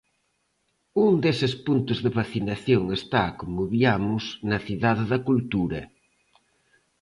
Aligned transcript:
Un 1.07 1.11
deses 1.25 1.53
puntos 1.65 1.97
de 2.05 2.11
vacinación 2.19 2.83
está, 2.99 3.23
como 3.39 3.61
viamos, 3.75 4.23
na 4.49 4.59
Cidade 4.67 5.03
da 5.11 5.19
Cultura. 5.27 5.81